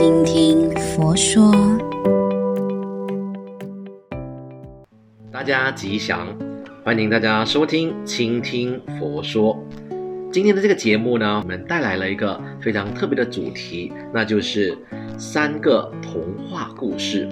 [0.00, 1.52] 倾听佛说，
[5.30, 6.26] 大家吉祥，
[6.82, 9.62] 欢迎大家收听倾听佛说。
[10.32, 14.74] 今天的这个节目呢，我们带来了一个非常特别的主题，那就是
[15.18, 17.28] 三个童话故事。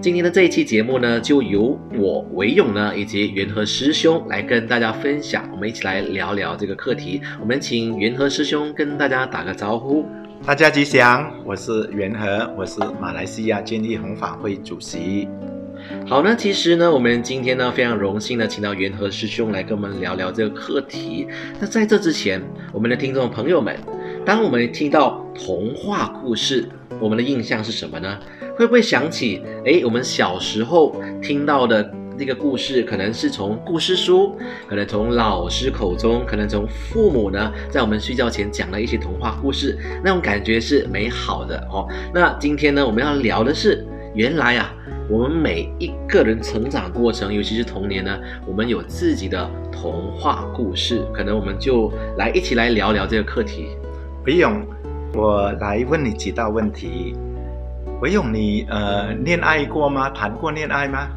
[0.00, 7.22] 今天的这一期节目呢，就由我韦勇呢以及元和师兄来跟大家分享，我们一起来聊聊这个课题。
[7.40, 10.04] 我们请元和师兄跟大家打个招呼。
[10.44, 15.28] 大家吉祥，我是元和，我是马来西亚建立弘法会主席。
[16.04, 21.28] 好，那其实呢，我们今天呢非常荣幸的请到元和师兄来跟我们聊聊这个课题。
[21.60, 22.42] 那在这之前，
[22.72, 23.78] 我们的听众朋友们，
[24.26, 28.18] 当我们听到童话故事，我们的印象是什么呢？
[28.56, 34.36] 会不会想起，哎，我们小时候听到的那个故事，可能是从故事书，
[34.68, 41.88] 可能从老师口中，可能从父母呢，在我们睡觉前讲了一些童话故事，那种感觉是美好的哦。
[42.14, 44.74] 那今天呢，我们要聊的是，原来啊，
[45.08, 53.68] 我们每一个人成长过程，尤其是童年呢，我们有自己的童话故事，可能我们就来一起来聊聊这个课题。
[54.24, 54.64] 不用，
[55.14, 57.14] 我来问你几道问题。
[58.00, 60.10] 维勇，你呃恋爱过吗？
[60.10, 61.08] 谈过恋爱吗？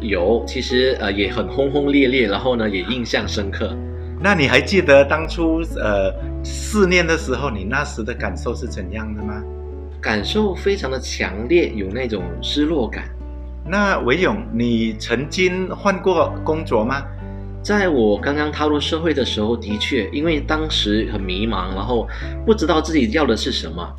[0.00, 3.74] 有，其实呃也很轰轰烈烈，然后呢也印象深刻。
[4.20, 6.12] 那你还记得当初呃
[6.44, 9.42] 试念的时候，你那时的感受是怎样的吗？
[10.00, 13.04] 感受非常的强烈，有那种失落感。
[13.66, 17.02] 那韦勇，你曾经换过工作吗？
[17.62, 22.06] 在我刚刚踏入社会的时候，的确，因为当时很迷茫，然后
[22.44, 23.96] 不知道自己要的是什么。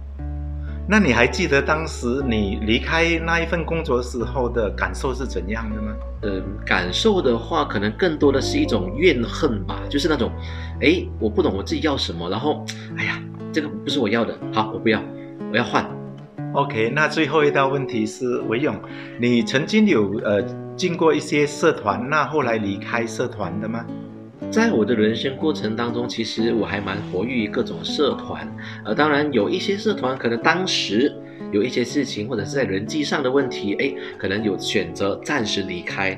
[0.87, 5.91] 那你还记得当时你离开那一份工作时候的感受是怎样的吗？
[6.21, 10.31] 呃，感受的话，可能更多的是一种怨恨吧，就是那种，
[10.81, 12.63] 哎，我不懂我自己要什么，然后，
[12.97, 13.19] 哎呀，
[13.51, 15.01] 这个不是我要的，好，我不要，
[15.51, 15.83] 我要换。
[16.53, 18.79] OK，那最后一道问题是，维勇，
[19.19, 20.41] 你曾经有呃
[20.75, 23.83] 进过一些社团，那后来离开社团的吗？
[24.51, 28.47] 在我的人生过程当中，其实我还蛮活跃于各种社团，
[28.85, 31.13] 呃，当然有一些社团可能当时
[31.51, 36.17] 有一些事情，或者是在人际上的问题，哎，可能有选择暂时离开。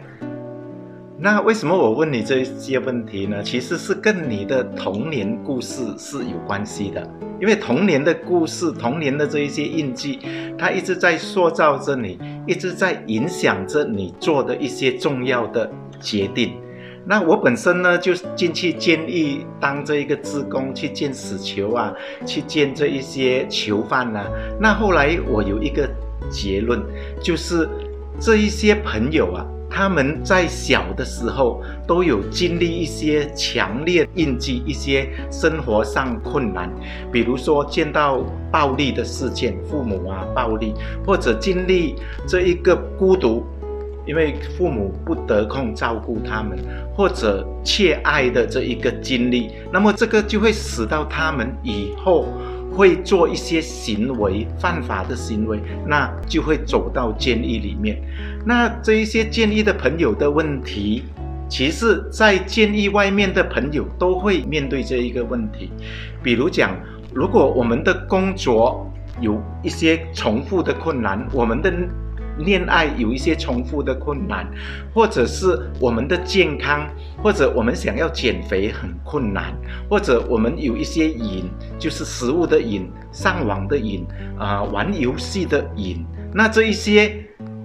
[1.20, 3.42] 那为什么我问你这些问题呢？
[3.42, 7.09] 其实是跟你的童年故事是有关系的，
[7.42, 10.20] 因为童年的故事、童年的这一些印记，
[10.59, 15.68] 它一直在塑造着你，一直在影响着你做的一些重要的
[16.00, 16.54] 决定。
[17.09, 21.94] 那我本身呢，就进去监狱当这一个志工，去见死囚啊，
[22.25, 24.29] 去见这一些囚犯啊。
[24.59, 25.90] 那后来我有一个
[26.29, 26.84] 结论，
[27.22, 27.69] 就是
[28.19, 36.69] 这一些朋友啊，他们在小的时候都有经历一些强烈印记，一些生活上困难，
[37.09, 40.73] 比如说见到暴力的事件，父母啊暴力，
[41.06, 41.96] 或者经历
[42.28, 43.46] 这一个孤独。
[44.07, 46.57] 因为父母不得空照顾他们，
[46.95, 52.25] 或者缺爱的这一个经历，那么这个就会使到他们以后
[52.72, 58.01] 会做一些行为，犯法的行为，那就会走到监狱里面。
[58.46, 61.03] 那这一些监狱的朋友的问题，
[61.50, 65.69] 其实在监狱外面的朋友都会面对这一个问题。
[66.23, 66.75] 比如讲，
[67.13, 71.73] 如果我们的工作有一些重复的困难，我们的
[72.40, 74.48] 恋爱有一些重复的困难，
[74.94, 76.88] 或者是我们的健康，
[77.22, 79.53] 或者我们想要减肥很困难，
[79.90, 84.06] 或者我们有一些瘾，就是食物的瘾、上网的瘾
[84.38, 86.06] 啊、玩游戏的瘾。
[86.34, 87.16] 那这一些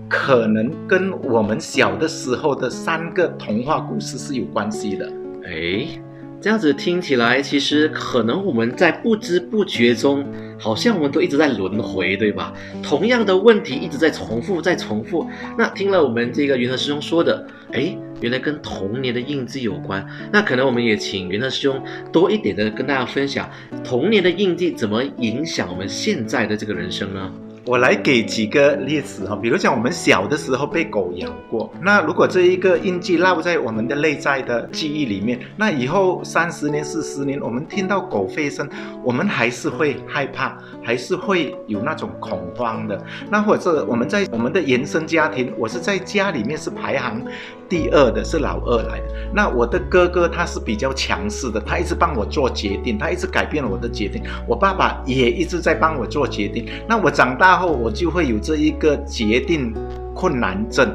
[0.08, 5.12] 可能跟我们小的时候的三个童话故事是有关系的。
[5.44, 6.00] 诶。
[6.40, 10.26] 这样子听起来，其实可能我们在不知不觉中，
[10.62, 12.54] 好像我们都一直在轮回，对吧？
[12.84, 15.28] 同样的问题一直在重复，在重复。
[15.58, 20.06] 那听了我们这个云和师兄说的，哎，原来跟童年的印记有关。
[20.32, 23.50] 那可能我们也请云和师兄多一点的跟大家分享，
[23.82, 27.32] 童年的印记怎么影响我们现在的这个人生呢？
[27.64, 38.68] 我来给几个例子哈，比如讲我们小的时候被狗咬过，那如果这一个印记烙在我们的内在的记忆里面，那以后三十年、四十年，我们听到狗吠声，
[39.04, 43.00] 我们还是会害怕，还是会有那种恐慌的。
[43.30, 47.22] 那或者我们在我们的原生家庭，我是在家里面是排行
[47.68, 49.14] 第二的，是老二来的。
[49.32, 54.20] 那我的哥哥他是比较强势的，他一直帮我做决定，他一直改变了我的决定。
[54.48, 56.66] 我爸爸也一直在帮我做决定。
[56.88, 57.51] 那我长大。
[57.52, 59.74] 然后我就会有这一个决定
[60.14, 60.88] 困难症，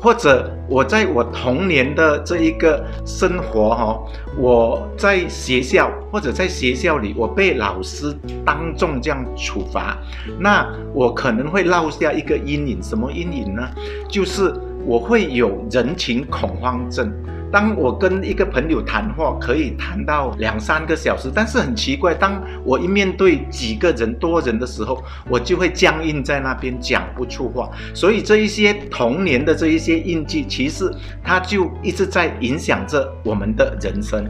[0.00, 3.96] 或者我在我童年的这一个生活哈，
[4.36, 8.12] 我在学校或者在学校里，我被老师
[8.44, 9.96] 当众这样处罚，
[10.40, 13.62] 那我可能会落下一个阴影，什么阴影呢？
[14.08, 14.52] 就是
[14.84, 17.08] 我会有人情恐慌症。
[17.52, 27.68] 当我跟一个朋友谈话，可以谈到两三个小时，但是很奇怪，当我一面对几个人、多人的时候，我就会僵硬在那边讲不出话。
[27.92, 30.88] 所以这一些童年的这一些印记，其实
[31.24, 34.24] 它就一直在影响着我们的人生。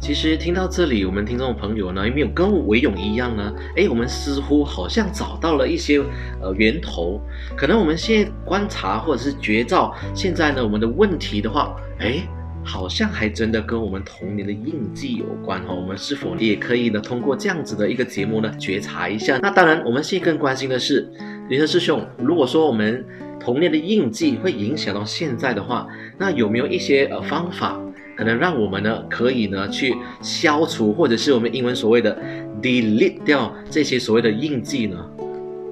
[0.00, 3.52] 其实听到这里，我们听众朋友呢，有没有跟韦勇一样呢？
[3.76, 5.98] 诶，我们似乎好像找到了一些
[6.40, 7.20] 呃源头。
[7.54, 11.76] 可能我们现在观察或者是觉照现在呢我们的问题的话。
[12.00, 12.26] 哎，
[12.64, 15.72] 好像还真的跟我们童年的印记有关哈。
[15.72, 19.38] 我们是否也可以呢，通过这样子的一个节目呢，觉察一下？
[19.42, 21.08] 那当然，我们现在更关心的是，
[21.48, 23.04] 云和师兄，如果说我们
[23.38, 25.86] 童年的印记会影响到现在的话，
[26.18, 27.80] 那有没有一些呃方法，
[28.16, 32.18] 可能让我们呢可以呢去消除，或者是我们英文所谓的
[32.60, 34.96] delete 掉这些所谓的印记呢？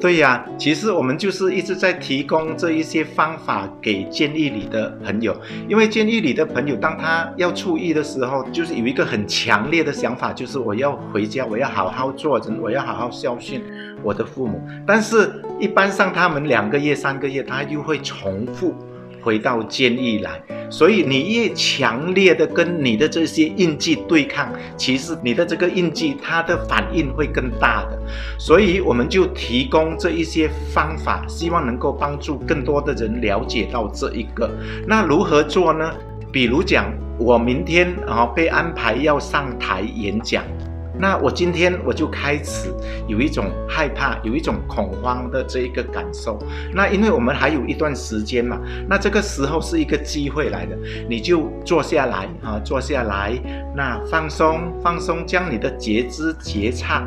[0.02, 5.32] 对呀，其实我们就是一直在提供这一些方法给监狱里的朋友，
[5.68, 13.62] 因为监狱里的朋友，当他要出狱的时候，就是有一个很强烈的想法，就是我要回家，我要好好做人，我要好好孝顺
[14.02, 14.60] 我的父母。
[14.84, 18.74] 但是，一般上他们两个月、三个月，他又会重复
[19.22, 20.42] 回到监狱来。
[20.68, 28.01] 所以你越强烈的跟你的这些印记对抗，其实你的这个印记它的反应会更大的。
[28.38, 34.50] 所以我们就提供这一些方法，希望能够帮助更多的人了解到这一个。
[34.86, 35.92] 那如何做呢？
[36.32, 40.42] 比如讲，我明天啊被安排要上台演讲。
[40.98, 42.70] 那我今天我就开始
[43.08, 46.38] 有一种害怕，有一种恐慌的这一个感受。
[46.72, 50.76] 那因为我们还有一段时间嘛，那这个时候是一个机会来的，
[51.08, 53.32] 你就坐下来啊，坐下来，
[53.74, 57.04] 那放松放松，将你的觉知觉察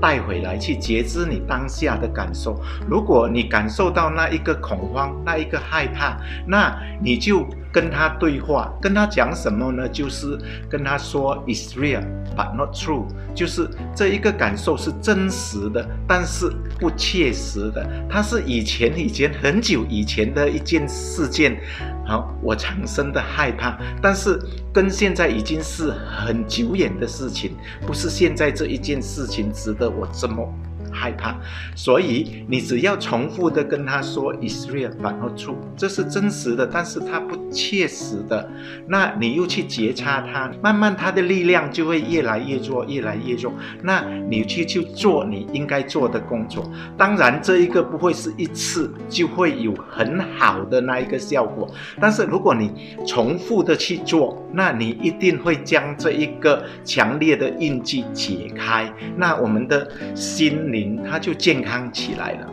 [0.00, 2.60] 带回来，去觉知你当下的感受。
[2.88, 6.16] 如果你感受到那一个恐慌，那一个害怕，
[6.46, 7.46] 那你就。
[7.72, 9.88] 跟他对话，跟他讲什么呢？
[9.88, 10.38] 就是
[10.68, 12.02] 跟他说，is real
[12.36, 17.86] but not true，就是这一个感受是真实的，但是不切实的。
[18.08, 21.60] 它是以前以前很久以前的一件事件，
[22.06, 24.40] 好，我产生的害怕，但是
[24.72, 27.54] 跟现在已经是很久远的事情，
[27.86, 30.48] 不是现在这一件事情值得我这么。
[30.92, 31.36] 害怕，
[31.74, 38.48] 所以你只要重复的跟他说 “is real but not true”，这是真实的，但是它不切实的。
[38.86, 43.52] 那你又去觉察它，慢慢它的力量就会越来越弱，越来越弱。
[43.82, 46.70] 那你去去做你应该做的工作。
[46.96, 51.68] 当然，这一个不会是一次就会有很好的那一个效果，
[52.00, 58.92] 但是如果你重复的去做，那你一定会将这一个强烈的印记解开。
[59.16, 60.72] 那我们的心
[61.08, 62.52] 它就健康起来了。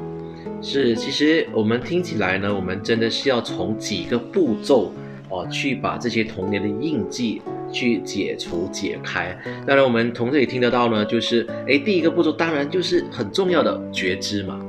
[0.62, 4.92] 是，其实我们听起来呢，我们真的是要从几个步骤
[5.30, 7.42] 哦，去把这些童年的印记
[7.72, 9.38] 去解除解开。
[9.68, 14.60] 当然，我们从这里听得到呢，就是诶，第一个步骤当然就是很重要的觉知嘛。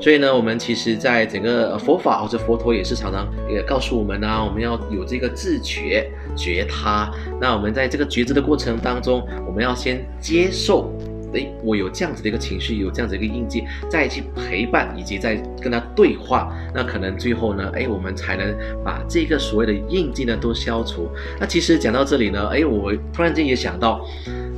[0.00, 7.12] 所以呢，我们其实在整个佛法或者佛陀也是常常也告诉我们呢、我们要有这个自觉觉他。
[7.40, 10.90] 那我们在这个觉知的过程当中，我们要先接受。
[11.34, 18.54] 诶，我有这样子的一个情绪，有这样子一个印记，再去陪伴以及再跟他对话，那可能最后呢，诶，我们才能
[18.84, 21.08] 把这个所谓的印记呢都消除。
[21.40, 24.06] 那其实讲到这里呢，诶，我突然间也想到，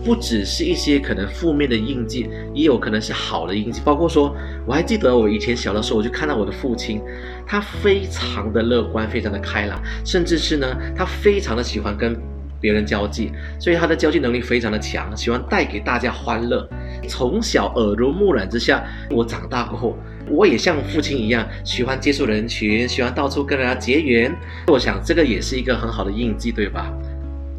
[0.05, 3.81] 不只是一些可能负面的印记，也有可能是好的印记。
[3.85, 4.35] 包括说，
[4.67, 7.01] 我还记得我以前小的时候，我就看到我的父亲，
[7.47, 12.34] 他非常的乐观，非常的开朗，甚至是呢，他非常的喜欢跟。
[12.65, 16.67] 别人交际，所以他的交际能力非常的强，喜欢带给大家欢乐。
[17.07, 19.99] 从小耳濡目染之下，我长大过后，
[20.31, 24.35] 我也像父亲一样，喜欢接触人群，喜欢到处跟人家结缘。
[24.69, 26.91] 我想这个也是一个很好的印记，对吧？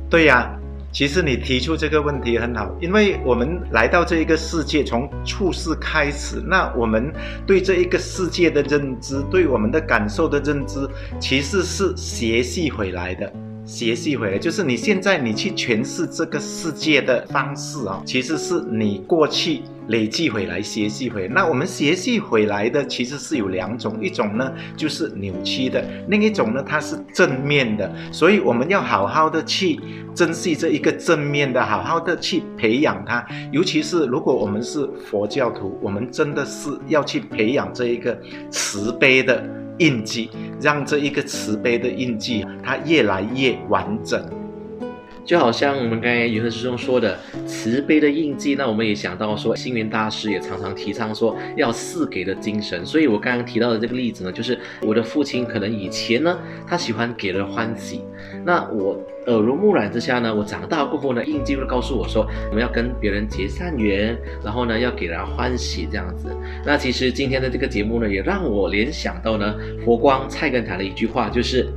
[0.10, 0.58] 对呀，
[0.92, 7.14] 其实你提出这个问题很好，因为我们来到这一个世界，从处世开始，那我们
[7.46, 13.32] 对这一个世界的认知，对我们的感受的认知，其实是学习回来的。
[13.66, 21.34] 学习回来，就是你现在你去诠释这个世界的方式啊，其实是你过去累积回来、学习回来。
[21.34, 27.92] 那我们学习回来的其实是有两种，一种呢就是扭曲的，另一种呢它是正面的。
[28.12, 29.80] 所以我们要好好的去
[30.14, 33.26] 珍惜这一个正面的，好好的去培养它。
[33.52, 38.16] 尤其是如果我们是佛教徒，我们真的是要去培养这一个
[38.52, 39.44] 慈悲的。
[39.79, 40.29] 印记，
[40.62, 44.24] 让这一个慈悲的印记它越来越完整。
[45.25, 47.17] 就好像我们刚才云和师兄说的
[47.48, 52.86] 慈悲的印记，那我们也想到说，星云大师也常常提倡说要赐给的精神。
[52.86, 58.01] 所以我刚刚提到的这个例子呢，就是我的父亲可能以前呢，他喜欢给人欢喜，
[58.46, 66.29] 那我耳濡目染之下呢，我长大过后呢，印记会告诉我说，我们要跟别人结善缘，然后呢，要给人欢喜这样子。
[66.63, 71.67] 那其实今天的这个节目呢，也让我联想到呢，佛光菜根谭的一句话，就是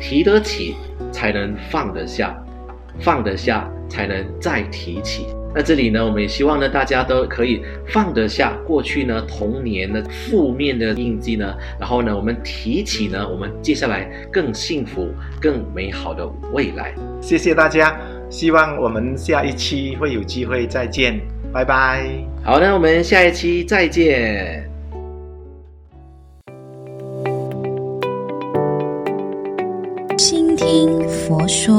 [0.00, 0.74] 提得起
[1.12, 2.36] 才能放得下。
[2.98, 5.26] 放得下，才能再提起。
[5.52, 15.08] 那这里呢，我们也希望呢，大家都可以放得下过去呢童年的负面的印记呢，然后呢，我们提起呢，我们接下来更幸福、
[15.40, 16.94] 更美好的未来。
[17.20, 17.98] 谢谢大家，
[18.30, 21.20] 希望我们下一期会有机会再见，
[21.52, 22.08] 拜拜。
[22.44, 24.64] 好，那我们下一期再见。
[30.16, 31.74] 倾听佛说。